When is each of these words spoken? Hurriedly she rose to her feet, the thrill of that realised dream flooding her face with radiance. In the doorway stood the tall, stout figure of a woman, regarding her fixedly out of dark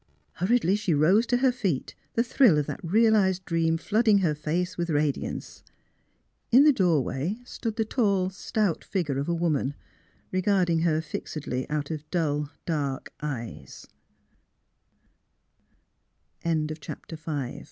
Hurriedly 0.37 0.75
she 0.77 0.95
rose 0.95 1.27
to 1.27 1.37
her 1.37 1.51
feet, 1.51 1.93
the 2.15 2.23
thrill 2.23 2.57
of 2.57 2.65
that 2.65 2.79
realised 2.83 3.45
dream 3.45 3.77
flooding 3.77 4.17
her 4.17 4.33
face 4.33 4.75
with 4.75 4.89
radiance. 4.89 5.61
In 6.51 6.63
the 6.63 6.73
doorway 6.73 7.37
stood 7.45 7.75
the 7.75 7.85
tall, 7.85 8.31
stout 8.31 8.83
figure 8.83 9.19
of 9.19 9.29
a 9.29 9.35
woman, 9.35 9.75
regarding 10.31 10.79
her 10.79 11.01
fixedly 11.01 11.69
out 11.69 11.91
of 11.91 12.03
dark 12.09 13.13